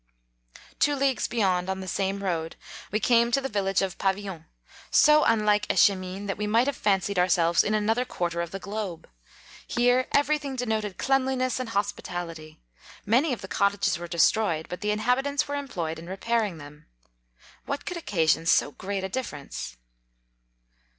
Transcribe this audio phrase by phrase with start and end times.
[0.79, 2.55] Two leagues beyond, on the same 25 road,
[2.91, 4.45] we came to the village of Pavil ion,
[4.89, 8.57] so unlike Echemine, that we might have fancied ourselves in another quar ter of the
[8.57, 9.07] globe;
[9.67, 12.59] here every thing de noted cleanliness and hospitality;
[13.05, 16.87] many of the cottages were destroyed, but the inhabitants were employed in repairing them.
[17.67, 19.77] What could occasion so great a difference